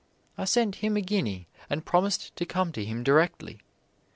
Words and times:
I 0.35 0.45
sent 0.45 0.77
him 0.77 0.97
a 0.97 1.01
guinea 1.01 1.47
and 1.69 1.85
promised 1.85 2.35
to 2.37 2.43
come 2.43 2.71
to 2.71 2.83
him 2.83 3.03
directly. 3.03 3.59